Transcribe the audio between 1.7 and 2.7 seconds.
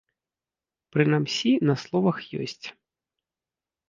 на словах ёсць.